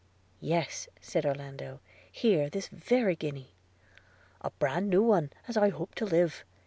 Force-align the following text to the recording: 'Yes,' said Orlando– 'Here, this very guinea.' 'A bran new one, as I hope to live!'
'Yes,' 0.39 0.89
said 0.99 1.27
Orlando– 1.27 1.79
'Here, 2.11 2.49
this 2.49 2.69
very 2.69 3.15
guinea.' 3.15 3.53
'A 4.41 4.49
bran 4.57 4.89
new 4.89 5.03
one, 5.03 5.29
as 5.47 5.57
I 5.57 5.69
hope 5.69 5.93
to 5.93 6.05
live!' 6.07 6.43